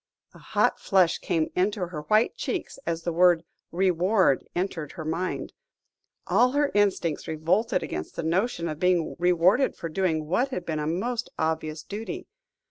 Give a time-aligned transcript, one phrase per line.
[0.33, 5.53] A hot flush came into her white cheeks as the word "reward" entered her mind;
[6.25, 10.79] all her instincts revolted against the notion of being rewarded for doing what had been
[10.79, 12.25] a most obvious duty.